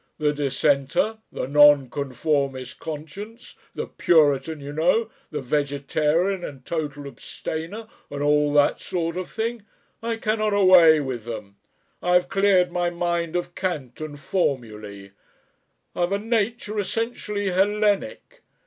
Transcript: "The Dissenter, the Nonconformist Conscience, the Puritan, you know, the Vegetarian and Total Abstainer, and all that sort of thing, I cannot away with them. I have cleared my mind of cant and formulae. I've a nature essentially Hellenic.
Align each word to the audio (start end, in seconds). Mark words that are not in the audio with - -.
"The 0.17 0.33
Dissenter, 0.33 1.19
the 1.31 1.47
Nonconformist 1.47 2.79
Conscience, 2.79 3.55
the 3.75 3.85
Puritan, 3.85 4.59
you 4.59 4.73
know, 4.73 5.11
the 5.29 5.41
Vegetarian 5.41 6.43
and 6.43 6.65
Total 6.65 7.05
Abstainer, 7.07 7.87
and 8.09 8.23
all 8.23 8.51
that 8.53 8.81
sort 8.81 9.15
of 9.15 9.29
thing, 9.29 9.63
I 10.01 10.17
cannot 10.17 10.53
away 10.55 11.01
with 11.01 11.25
them. 11.25 11.57
I 12.01 12.13
have 12.15 12.29
cleared 12.29 12.71
my 12.71 12.89
mind 12.89 13.35
of 13.35 13.53
cant 13.53 14.01
and 14.01 14.19
formulae. 14.19 15.11
I've 15.95 16.11
a 16.13 16.17
nature 16.17 16.79
essentially 16.79 17.51
Hellenic. 17.51 18.41